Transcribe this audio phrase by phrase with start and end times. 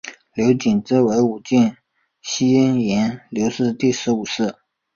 [0.33, 1.77] 刘谨之为武进
[2.23, 4.55] 西营刘氏第十五世。